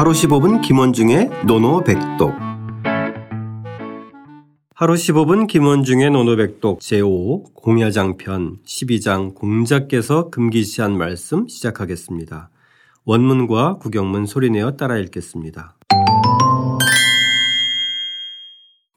[0.00, 2.32] 하루 15분 김원중의 노노백독
[4.74, 12.48] 하루 15분 김원중의 노노백독 제5 공야장편 12장 공자께서 금기시한 말씀 시작하겠습니다.
[13.04, 15.74] 원문과 구경문 소리내어 따라 읽겠습니다.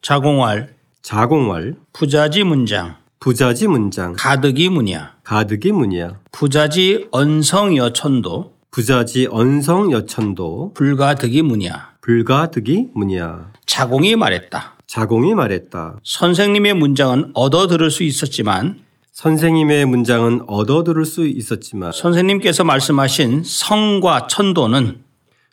[0.00, 0.70] 자공왈
[1.02, 10.72] 자공왈 부자지 문장 부자지 문장 가득이 문야 가득이 문이야 부자지 언성여 천도 부자지 언성 여천도
[10.74, 14.74] 불가득이 문야 불가득이 문이야 자공이 말했다.
[14.88, 16.00] 자공이 말했다.
[16.02, 18.80] 선생님의 문장은 얻어 들을 수 있었지만
[19.12, 25.04] 선생님의 문장은 얻어 들을 수 있었지만 선생님께서 말씀하신 성과 천도는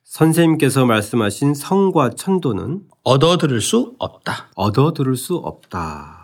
[0.03, 4.49] 선생님께서 말씀하신 성과 천도는 얻어 들을 수 없다.
[4.55, 6.20] 얻어 들을 수 없다.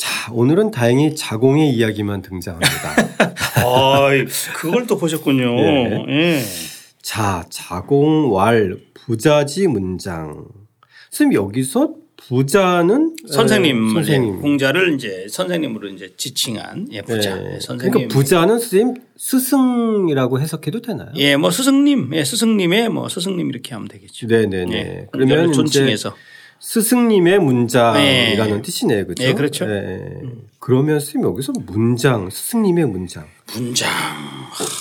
[0.00, 2.96] 자, 오늘은 다행히 자공의 이야기만 등장합니다.
[3.66, 5.58] 어이, 그걸 또 보셨군요.
[5.58, 6.04] 예.
[6.08, 6.42] 예.
[7.02, 10.46] 자, 자공왈 부자지 문장.
[11.10, 14.40] 선생님 여기서 부자는 선생님, 에, 선생님.
[14.40, 17.34] 공자를 이제 선생님으로 이제 지칭한 예, 부자.
[17.34, 17.56] 네.
[17.56, 17.92] 예, 선생님.
[17.92, 21.10] 그러니까 부자는 선생님 스승이라고 해석해도 되나요?
[21.16, 24.28] 예, 뭐 스승님, 예, 스승님의 뭐 스승님 이렇게 하면 되겠죠.
[24.28, 24.74] 네 네네.
[24.76, 26.14] 예, 그러면 공자를 이제 존칭해서.
[26.60, 28.62] 스승님의 문장이라는 네.
[28.62, 29.04] 뜻이네요.
[29.06, 29.22] 그렇죠?
[29.22, 29.66] 네, 그렇죠.
[30.58, 33.24] 그러면 선생님 여기서 문장, 스승님의 문장.
[33.54, 33.88] 문장.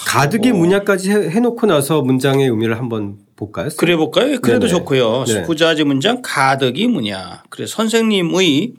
[0.08, 3.70] 가득의 문약까지 해- 해놓고 나서 문장의 의미를 한번 볼까요?
[3.78, 4.40] 그래 볼까요?
[4.42, 4.72] 그래도 네네.
[4.72, 5.24] 좋고요.
[5.28, 5.44] 네.
[5.44, 7.44] 부자지 문장 가득이 뭐냐.
[7.50, 8.74] 그래 선생님의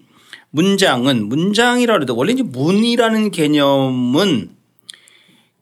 [0.51, 4.51] 문장은 문장이라 해도 원래 이제 문이라는 개념은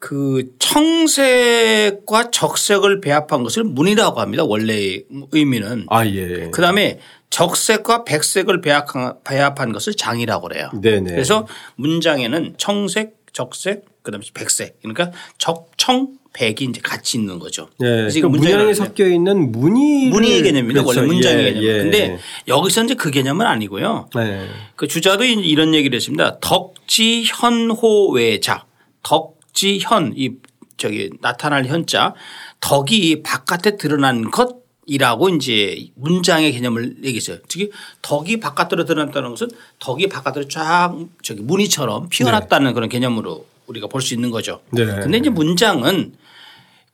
[0.00, 4.44] 그 청색과 적색을 배합한 것을 문이라고 합니다.
[4.44, 5.86] 원래의 의미는.
[5.89, 6.48] 아, 예.
[6.53, 6.98] 그 다음에
[7.30, 10.70] 적색과 백색을 배합한, 것을 장이라고 그래요.
[10.80, 11.10] 네네.
[11.10, 14.78] 그래서 문장에는 청색, 적색, 그다음에 백색.
[14.82, 17.68] 그러니까 적청, 백이 이제 같이 있는 거죠.
[17.78, 17.88] 네.
[17.88, 18.74] 그래서 그러니까 그래요.
[18.74, 20.82] 섞여 있는 문의 문의의 개념입니다.
[20.84, 21.62] 원래 문장의 개념.
[21.64, 21.78] 예.
[21.82, 24.08] 근데 여기서 이제 그 개념은 아니고요.
[24.14, 24.46] 네.
[24.76, 26.38] 그 주자도 이- 이런 얘기를 했습니다.
[26.41, 28.66] 덕지현호외자.
[29.03, 30.32] 덕지현 이
[30.76, 32.14] 저기 나타날 현자
[32.60, 34.56] 덕이 바깥에 드러난 것
[34.88, 37.37] 이라고 이제 문장의 개념을 얘기했어요.
[37.47, 44.00] 즉 덕이 바깥으로 드러났다는 것은 덕이 바깥으로 쫙 저기 무늬처럼 피어났다는 그런 개념으로 우리가 볼
[44.00, 44.62] 수 있는 거죠.
[44.71, 44.87] 네.
[44.87, 46.15] 근데 이제 문장은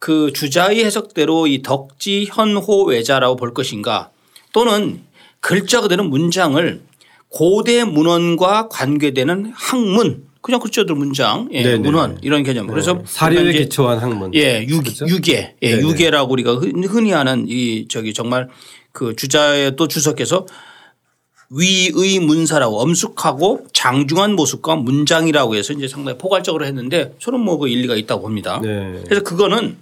[0.00, 4.10] 그 주자의 해석대로 이 덕지 현호 외자라고 볼 것인가
[4.53, 5.00] 또는
[5.38, 6.83] 글자 그대로 문장을
[7.28, 11.78] 고대 문헌과 관계되는 학문 그냥 글자들 문장 예, 네네.
[11.78, 14.34] 문헌 이런 개념 그래서 사료에 기초한 학문.
[14.34, 15.06] 예, 유, 그렇죠?
[15.06, 15.82] 유계, 예, 네네.
[15.88, 18.50] 유계라고 우리가 흔- 흔히 하는 이 저기 정말
[18.93, 20.44] 그 주자에 또 주석해서
[21.50, 27.97] 위의 문사라고 엄숙하고 장중한 모습과 문장이라고 해서 이제 상당히 포괄적으로 했는데 저는 뭐 그 일리가
[27.97, 28.60] 있다고 봅니다.
[28.62, 29.00] 네.
[29.06, 29.77] 그래서 그거는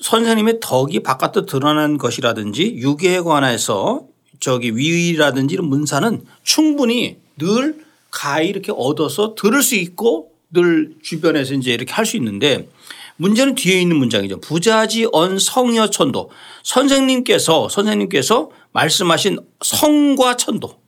[0.00, 4.02] 선생님의 덕이 바깥으로 드러난 것이라든지 유계에 관해서
[4.40, 11.72] 저기 위의라든지 이런 문사는 충분히 늘 가히 이렇게 얻어서 들을 수 있고 늘 주변에서 이제
[11.72, 12.68] 이렇게 할 수 있는데
[13.16, 14.40] 문제는 뒤에 있는 문장이죠.
[14.40, 16.30] 부자지 언 성여 천도
[16.62, 20.78] 선생님께서 선생님께서 말씀하신 성과 천도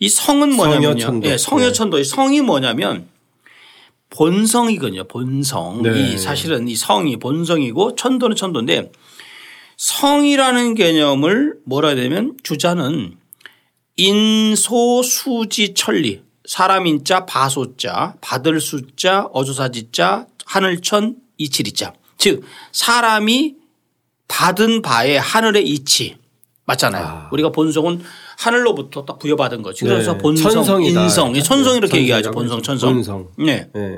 [0.00, 0.98] 이 성은 뭐냐면요.
[1.00, 1.28] 성여 천도.
[1.28, 3.08] 예, 성여 천도 의 성이 뭐냐면
[4.10, 5.04] 본성이거든요.
[5.04, 5.82] 본성.
[5.82, 6.14] 네.
[6.14, 8.90] 이 사실은 이 성이 본성이고 천도는 천도인데
[9.76, 13.17] 성이라는 개념을 뭐라 해야 되면 주자는
[14.88, 23.56] 인소수지천리 사람 인자 바소자 받을 숫자 어조사지자 하늘천 이칠이자 즉 사람이
[24.28, 26.16] 받은 바의 하늘의 이치
[26.64, 27.28] 맞잖아요.
[27.32, 28.02] 우리가 본성은
[28.38, 29.86] 하늘로부터 딱 부여받은 거죠.
[29.86, 30.18] 그래서 네.
[30.18, 31.02] 본성, 천성이다.
[31.02, 32.30] 인성, 이 천성 이렇게 얘기하죠.
[32.30, 32.92] 본성, 천성.
[32.92, 33.28] 본성.
[33.38, 33.68] 네.
[33.72, 33.96] 네.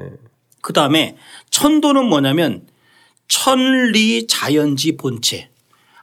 [0.63, 1.17] 그 다음에
[1.51, 2.67] 천도는 뭐냐면
[3.27, 5.50] 천리 자연지 본체.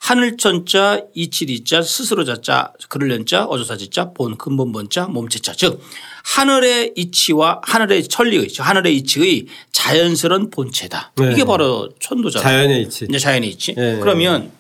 [0.08, 5.82] 하늘천자 이칠이자 스스로 자자 그럴련자 어조사지자 본 근본 본자 몸체자 즉
[6.24, 11.12] 하늘의 이치와 하늘의 천리의 하늘의 이치의 자연스러운 본체다.
[11.18, 11.34] 네.
[11.34, 12.42] 이게 바로 천도잖아요.
[12.42, 13.06] 자연의 이치.
[13.10, 13.76] 이제 자연의 이치.
[13.76, 14.00] 네.
[14.00, 14.54] 그러면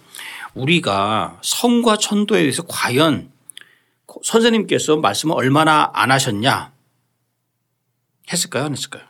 [0.53, 3.31] 우리가 성과 천도에 대해서 과연
[4.23, 6.73] 선생님께서 말씀을 얼마나 안 하셨냐
[8.33, 8.65] 했을까요?
[8.65, 9.03] 안 했을까요?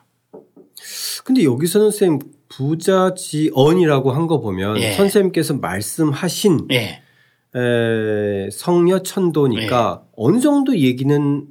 [1.23, 4.91] 근데 여기서는 선생님 부자지언이라고 한 거 보면 예.
[4.93, 7.01] 선생님께서 말씀하신 예.
[7.55, 10.09] 에, 성녀 천도니까 네.
[10.17, 11.45] 어느 정도 얘기는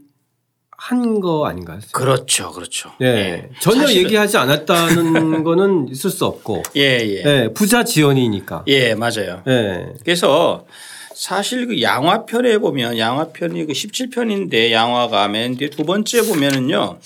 [0.78, 1.78] 한 거 아닌가요?
[1.92, 2.52] 그렇죠.
[2.52, 2.90] 그렇죠.
[3.00, 3.48] 예.
[3.60, 6.64] 전혀 사실은- 얘기하지 않았다는 거는 있을 수 없고.
[6.76, 7.22] 예, 예.
[7.24, 7.50] 예.
[7.54, 8.64] 부자 지언이니까.
[8.68, 9.42] 예, 맞아요.
[9.48, 9.86] 예.
[10.04, 10.66] 그래서
[11.14, 16.98] 사실 그 양화편에 보면 양화편이 그 17편인데 양화가 맨 뒤에 두 번째 보면은요.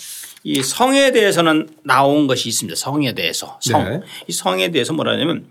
[0.43, 2.77] 이 성에 대해서는 나온 것이 있습니다.
[2.77, 3.85] 성에 대해서 성.
[3.85, 4.01] 네.
[4.27, 5.47] 이 성에 대해서 뭐라 하냐면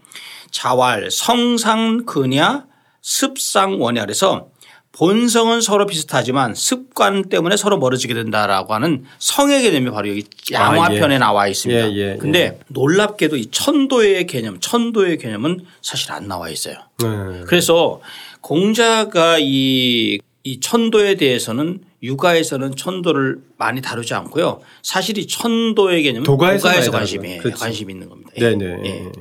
[0.51, 2.65] 자활, 성상, 근야,
[3.01, 4.49] 습상, 원야 그래서
[4.91, 11.15] 본성은 서로 비슷하지만 습관 때문에 서로 멀어지게 된다라고 하는 성의 개념이 바로 여기 양화편에 아,
[11.15, 11.17] 예.
[11.19, 11.91] 나와 있습니다.
[11.91, 12.59] 예, 예, 근데 예.
[12.67, 16.75] 놀랍게도 이 천도의 개념, 천도의 개념은 사실 안 나와 있어요.
[17.01, 17.07] 네.
[17.45, 18.01] 그래서
[18.41, 24.61] 공자가 이, 이 천도에 대해서는 육아에서는 천도를 많이 다루지 않고요.
[24.81, 27.37] 사실 이 천도의 개념은 도가에서 많이 관심이.
[27.39, 27.57] 그렇죠.
[27.57, 28.31] 관심이 있는 겁니다.
[28.37, 28.55] 예.
[28.55, 28.81] 네네.
[28.85, 29.11] 예.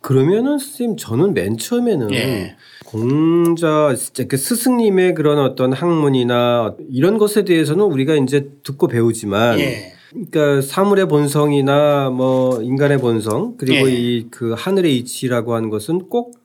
[0.00, 2.56] 그러면은 선생님 저는 맨 처음에는 예.
[2.84, 3.92] 공자
[4.28, 9.94] 그 스승님의 그런 어떤 학문이나 이런 것에 대해서는 우리가 이제 듣고 배우지만 예.
[10.10, 13.94] 그러니까 사물의 본성이나 뭐 인간의 본성 그리고 예.
[13.94, 16.38] 이그 하늘의 이치라고 하는 것은 꼭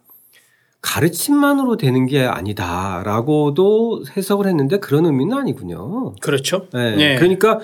[0.81, 6.15] 가르침만으로 되는 게 아니다라고도 해석을 했는데 그런 의미는 아니군요.
[6.21, 6.67] 그렇죠.
[6.73, 6.95] 네.
[6.97, 7.15] 예.
[7.15, 7.59] 그러니까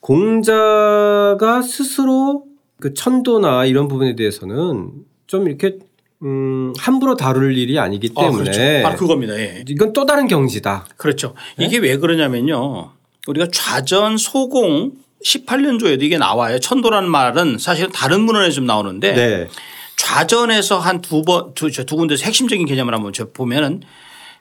[0.00, 2.44] 공자가 스스로
[2.80, 4.90] 그 천도나 이런 부분에 대해서는
[5.26, 5.78] 좀 이렇게
[6.22, 8.82] 음 함부로 다룰 일이 아니기 아, 때문에 그렇죠.
[8.82, 9.38] 바로 그겁니다.
[9.38, 9.64] 예.
[9.68, 10.86] 이건 또 다른 경지다.
[10.96, 11.34] 그렇죠.
[11.58, 12.90] 이게 왜 그러냐면요.
[13.28, 14.92] 우리가 좌전 소공
[15.24, 16.58] 18년조에도 이게 나와요.
[16.58, 19.48] 천도라는 말은 사실은 다른 문헌에 좀 나오는데 네.
[19.96, 23.82] 좌전에서 한 두 번, 두, 저두 군데서 핵심적인 개념을 한번 저 보면은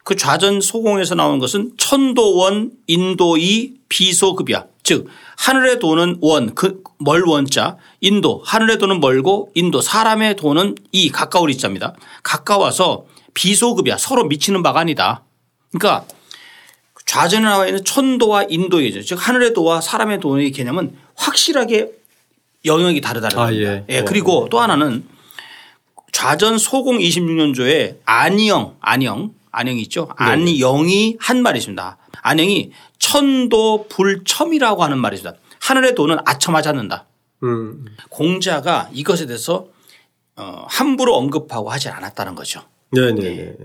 [0.04, 4.66] 그 좌전 소공에서 나오는 것은 천도원, 인도이, 비소급이야.
[4.84, 5.08] 즉
[5.38, 11.50] 하늘에 도는 원, 그 멀 원자, 인도, 하늘에 도는 멀고 인도, 사람의 도는 이 가까울
[11.50, 11.94] 이자입니다.
[12.24, 13.98] 가까워서 비소급이야.
[13.98, 15.24] 서로 미치는 바가 아니다.
[15.72, 16.06] 그러니까
[17.06, 21.92] 좌전에 나와 있는 천도와 인도의 개념, 즉 하늘의 도와 사람의 도의 개념은 확실하게
[22.64, 23.72] 영역이 다르다는 아, 겁니다.
[23.72, 23.86] 예.
[23.90, 24.04] 예.
[24.04, 25.04] 그리고 또 하나는
[26.16, 30.08] 좌전 소공 26년조에 안영, 안영, 안영이 있죠.
[30.16, 31.98] 안영이 한 말이 있습니다.
[32.22, 35.38] 안영이 천도 불첨이라고 하는 말이 있습니다.
[35.60, 37.06] 하늘의 도는 아첨하지 않는다.
[37.44, 37.84] 음.
[38.08, 39.68] 공자가 이것에 대해서
[40.38, 42.62] 어, 함부로 언급하고 하지 않았다는 거죠.
[42.92, 43.56] 네네.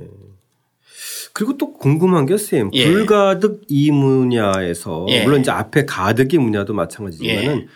[1.32, 2.90] 그리고 또 궁금한 게 선생님 예.
[2.90, 5.22] 불가득 이 문야에서 예.
[5.22, 7.68] 물론 이제 앞에 가득이 문야도 마찬가지지만은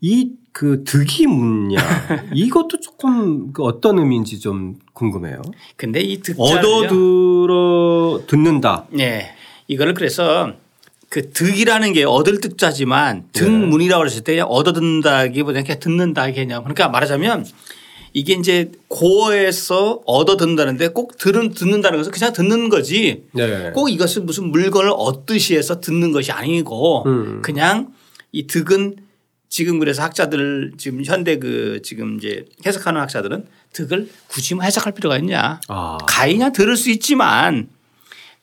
[0.00, 1.78] 이 그 득이 문야
[2.34, 5.42] 이것도 조금 그 어떤 의미인지 좀 궁금해요.
[5.76, 6.58] 근데 이 득자를요.
[6.58, 8.86] 얻어들어 듣는다.
[8.90, 9.34] 네.
[9.68, 10.52] 이거를 그래서
[11.08, 13.40] 그 득이라는 게 얻을 득자지만 네.
[13.40, 16.62] 득문이라고 그랬을 때 그냥 얻어듣는다기보다는 그냥 듣는다 개념.
[16.62, 17.46] 그러니까 말하자면
[18.12, 23.70] 이게 이제 고어에서 얻어 듣는다는데 꼭 들은 듣는다는 것은 그냥 듣는 거지 네.
[23.72, 27.42] 꼭 이것을 무슨 물건을 얻듯이 해서 듣는 것이 아니고 음.
[27.42, 27.92] 그냥
[28.32, 28.96] 이 득은
[29.50, 35.18] 지금 그래서 학자들 지금 현대 그 지금 이제 해석하는 학자들은 득을 굳이 뭐 해석할 필요가
[35.18, 35.60] 있냐.
[35.68, 35.98] 아.
[36.06, 37.68] 가이냐 들을 수 있지만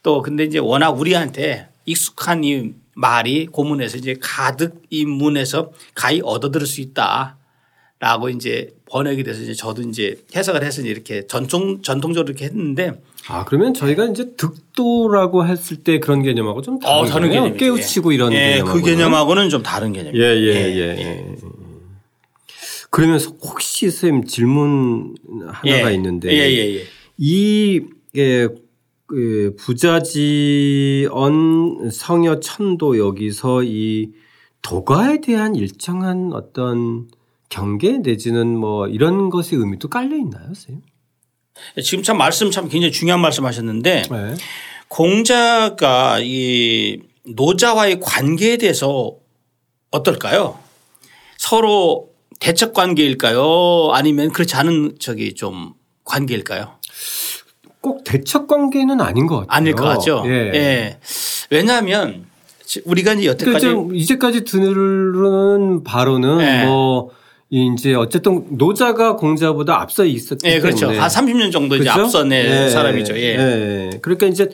[0.04, 6.51] 또 근데 이제 워낙 우리한테 익숙한 이 말이 고문에서 이제 가득 이 문에서 가히 얻어
[6.51, 12.45] 들을 수 있다라고 이제 번역이 돼서 이제 저도 이제 해석을 해서 이렇게 전통 전통적으로 이렇게
[12.45, 17.30] 했는데 아 그러면 저희가 이제 득도라고 했을 때 그런 개념하고 좀 다른, 어, 다른.
[17.30, 17.57] 개념이죠.
[17.57, 18.68] 깨우치고 이런 예, 개념.
[18.68, 20.25] 그 개념하고는 좀 다른 개념이에요.
[20.25, 20.75] 예예예.
[20.75, 21.36] 예, 예.
[22.89, 25.94] 그러면 혹시 선생님 질문 하나가 예.
[25.95, 26.84] 있는데 예, 예, 예.
[27.18, 27.81] 이
[28.16, 28.48] 예,
[29.06, 31.10] 그 부자지언
[31.92, 34.12] 성여 천도 여기서 이
[34.62, 37.07] 도가에 대한 일정한 어떤
[37.50, 40.82] 경계 내지는 뭐 이런 것의 의미도 깔려 있나요, 선생님?
[41.84, 44.36] 지금 참 말씀 참 굉장히 중요한 말씀 하셨는데 네.
[44.88, 49.16] 공자가 이 노자와의 관계에 대해서
[49.92, 50.60] 어떨까요?
[51.38, 53.92] 서로 대척 관계일까요?
[53.94, 55.74] 아니면 그렇지 않은 저기 좀
[56.04, 56.77] 관계일까요?
[57.82, 59.56] 꼭 대척 관계는 아닌 것 같아요.
[59.56, 60.24] 아닐 것 같죠.
[60.25, 60.32] 예.
[60.54, 61.00] 예.
[61.50, 62.25] 왜냐하면
[62.86, 66.66] 우리가 이제 그러니까 여태까지 지금 이제까지 들은 바로는 예.
[66.66, 67.12] 뭐
[67.50, 70.82] 이제 어쨌든 노자가 공자보다 앞서 있었기 예, 그렇죠.
[70.82, 72.01] 때문에 한 30년 정도 이제 그렇죠?
[72.01, 73.16] 앞선 애 예, 사람이죠.
[73.18, 73.22] 예.
[73.22, 73.89] 예.
[74.01, 74.50] 그러니까 이제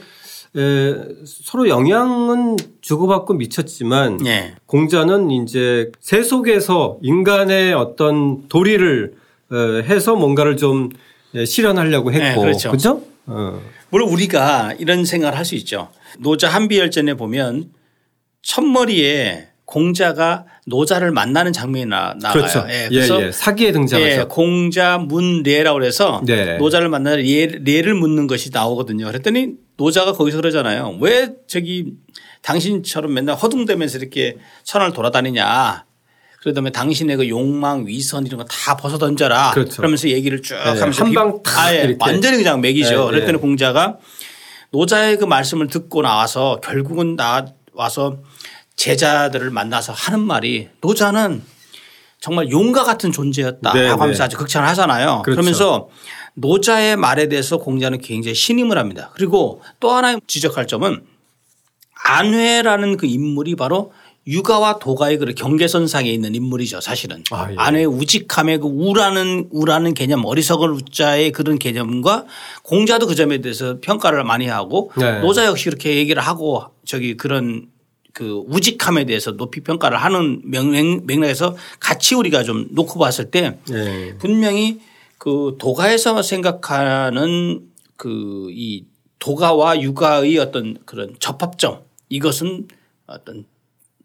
[0.55, 0.93] 에,
[1.25, 4.53] 서로 영향은 주고받고 미쳤지만 예.
[4.67, 9.13] 공자는 이제 세 속에서 인간의 어떤 도리를
[9.51, 10.89] 어, 해서 뭔가를 좀
[11.33, 12.69] 예, 실현하려고 했고 네, 그렇죠.
[12.71, 13.01] 그죠?
[13.25, 13.59] 어.
[13.89, 15.89] 물론 우리가 이런 생각을 할 수 있죠.
[16.19, 17.71] 노자 한비열전에 보면
[18.43, 22.33] 첫머리에 공자가 노자를 만나는 장면이 나, 나가요.
[22.33, 22.65] 그렇죠.
[22.69, 23.31] 예, 예, 그래서 예.
[23.31, 24.11] 사기에 등장하죠.
[24.21, 26.57] 예, 공자 문례라고 그래서 네.
[26.57, 29.05] 노자를 만나는 례, 례를 묻는 것이 나오거든요.
[29.07, 30.97] 그랬더니 노자가 거기서 그러잖아요.
[31.01, 31.93] 왜 저기
[32.43, 35.85] 당신처럼 맨날 허둥대면서 이렇게 천을 돌아다니냐.
[36.41, 39.51] 그러다음에 당신의 그 욕망, 위선 이런 거 다 벗어 던져라.
[39.51, 39.77] 그렇죠.
[39.77, 41.97] 그러면서 얘기를 쭉 네, 하면서 한방 탁 아예 이렇게.
[41.99, 42.89] 완전히 그냥 맥이죠.
[42.89, 43.11] 네, 네.
[43.11, 43.97] 그랬더니 공자가
[44.71, 48.17] 노자의 그 말씀을 듣고 나와서 결국은 나 와서
[48.75, 51.43] 제자들을 만나서 하는 말이 노자는
[52.19, 54.23] 정말 용과 같은 존재였다라고 네, 하면서 네.
[54.23, 55.23] 아주 극찬을 하잖아요.
[55.23, 55.35] 그렇죠.
[55.35, 55.89] 그러면서
[56.35, 59.11] 노자의 말에 대해서 공자는 굉장히 신임을 합니다.
[59.13, 61.03] 그리고 또 하나 지적할 점은
[62.05, 63.91] 안회라는 그 인물이 바로
[64.25, 67.23] 육아와 도가의 그 경계선상에 있는 인물이죠 사실은.
[67.31, 67.55] 아, 예.
[67.57, 72.25] 안회 우직함의 그 우라는 우라는 개념 어리석은 우자의 그런 개념과
[72.63, 75.19] 공자도 그 점에 대해서 평가를 많이 하고 네.
[75.19, 77.67] 노자 역시 이렇게 얘기를 하고 저기 그런
[78.13, 84.15] 그 우직함에 대해서 높이 평가를 하는 맥- 맥락에서 같이 우리가 좀 놓고 봤을 때 네.
[84.19, 84.79] 분명히
[85.17, 87.61] 그 도가에서 생각하는
[87.97, 88.85] 그 이
[89.19, 91.79] 도가와 육아의 어떤 그런 접합점
[92.09, 92.67] 이것은
[93.07, 93.45] 어떤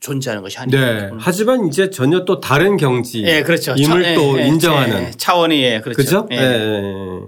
[0.01, 0.81] 존재하는 것이 아니에요.
[0.81, 1.11] 네.
[1.19, 3.25] 하지만 이제 전혀 또 다른 경지.
[3.25, 3.75] 예, 그렇죠.
[3.77, 5.07] 임을 차- 또 예, 예, 인정하는.
[5.07, 5.97] 예, 차원이 예, 그렇죠.
[5.97, 6.29] 그죠?
[6.31, 7.21] 예.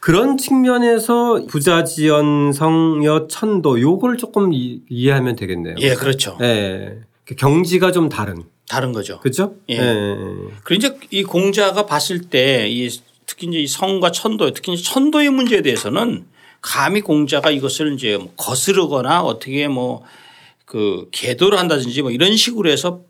[0.00, 5.74] 그런 측면에서 부자 지연 성여 천도 요걸 조금 이, 이해하면 되겠네요.
[5.78, 6.38] 예, 그렇죠.
[6.40, 7.00] 예.
[7.24, 8.44] 그 경지가 좀 다른.
[8.68, 9.20] 다른 거죠.
[9.20, 9.54] 그죠?
[9.70, 9.76] 예.
[9.78, 10.16] 예.
[10.64, 12.88] 그리고 이제 이 공자가 봤을 때 이
[13.26, 16.26] 특히 이제 이 성과 천도 특히 이제 천도의 문제에 대해서는
[16.62, 20.04] 감히 공자가 이것을 이제 뭐 거스르거나 어떻게 뭐
[20.66, 23.00] 그 계도를 한다든지 뭐 이런 식으로 해서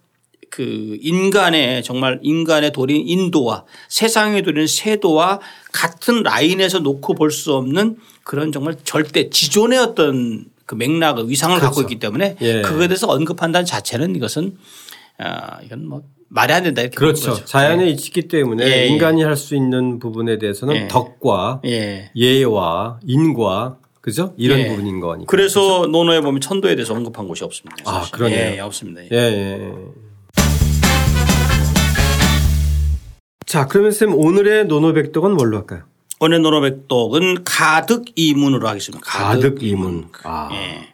[0.57, 5.39] 그 인간의 정말 인간의 도리인 인도와 세상의 도리인 세도와
[5.71, 11.83] 같은 라인에서 놓고 볼 수 없는 그런 정말 절대 지존의 어떤 그 맥락의 위상을 갖고
[11.83, 12.63] 있기 때문에 예.
[12.63, 14.57] 그거에 대해서 언급한다는 자체는 이것은
[15.19, 17.33] 아 이건 뭐 말이 안 된다 이렇게 그렇죠.
[17.33, 17.45] 거죠.
[17.45, 18.87] 자연에 있기 때문에 예, 예.
[18.87, 20.89] 인간이 할 수 있는 부분에 대해서는 예.
[20.89, 22.11] 덕과 예.
[22.17, 24.33] 예와 인과 그죠?
[24.39, 24.69] 이런 예.
[24.69, 25.27] 부분인 거니까.
[25.29, 27.77] 그래서 논어에 보면 천도에 대해서 언급한 곳이 없습니다.
[27.85, 28.13] 아, 사실.
[28.13, 28.39] 그러네요.
[28.39, 29.03] 예, 예, 없습니다.
[29.03, 29.73] 예, 예.
[33.47, 35.83] 자, 그러면 쌤 오늘의 노노백독은 뭘로 할까요?
[36.19, 39.05] 오늘 논어백독은 가득 이문으로 하겠습니다.
[39.07, 40.09] 가득 이문.
[40.25, 40.89] 아, 예.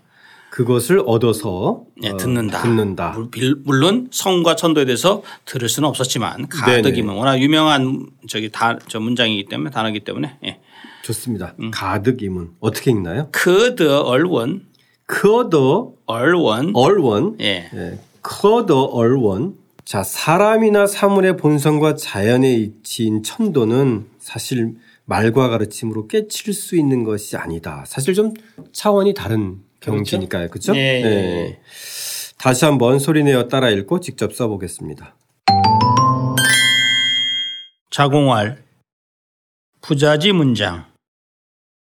[0.50, 2.60] 그것을 얻어서 예, 어, 듣는다.
[2.60, 3.12] 듣는다.
[3.12, 6.98] 물- 빌- 물론 성과 천도에 대해서 들을 수는 없었지만 가득.
[6.98, 10.60] 이문 워낙 유명한 저기 다, 저 문장이기 때문에 단어이기 때문에 예.
[11.04, 11.54] 좋습니다.
[11.60, 11.70] 음.
[11.72, 13.28] 가득 이문 어떻게 읽나요?
[13.32, 14.66] 可得而闻
[15.06, 17.36] 可得而闻 而闻.
[17.40, 17.70] 예.
[17.74, 17.98] 예.
[18.20, 19.54] 可得而闻.
[19.84, 27.84] 자, 사람이나 사물의 본성과 자연의 이치인 천도는 사실 말과 가르침으로 깨칠 수 있는 것이 아니다.
[27.86, 28.32] 사실 좀
[28.72, 30.48] 차원이 다른 경지니까요.
[30.48, 30.74] 그렇죠?
[30.76, 31.60] 예, 예, 예.
[32.38, 35.16] 다시 한번 소리내어 따라 읽고 직접 써보겠습니다.
[37.90, 38.62] 자공활
[39.80, 40.86] 부자지 문장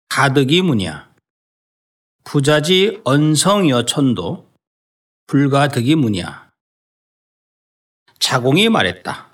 [0.09, 1.11] 가득이 무냐
[2.25, 4.47] 부자지 언성여 천도
[5.26, 6.46] 불가득이 무냐
[8.26, 9.33] 자공이 말했다.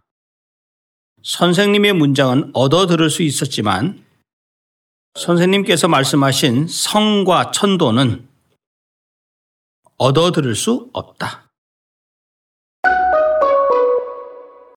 [1.23, 4.05] 선생님의 문장은 얻어 들을 수 있었지만
[5.19, 8.29] 선생님께서 말씀하신 성과 천도는
[9.97, 11.52] 얻어 들을 수 없다.